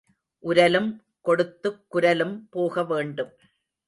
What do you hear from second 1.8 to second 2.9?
குரலும் போக